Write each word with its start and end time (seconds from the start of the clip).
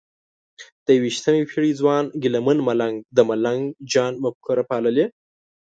د 0.85 0.87
یویشتمې 0.97 1.43
پېړۍ 1.51 1.71
ځوان 1.79 2.03
ګیله 2.21 2.39
من 2.47 2.57
ملنګ 2.67 2.95
د 3.15 3.17
ملنګ 3.29 3.61
جان 3.91 4.13
مفکوره 4.23 4.63
پاللې؟ 4.69 5.05